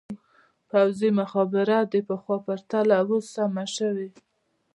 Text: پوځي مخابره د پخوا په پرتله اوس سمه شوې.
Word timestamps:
پوځي 0.69 1.09
مخابره 1.19 1.77
د 1.93 1.95
پخوا 2.07 2.37
په 2.41 2.43
پرتله 2.45 2.95
اوس 3.01 3.25
سمه 3.35 3.65
شوې. 3.75 4.09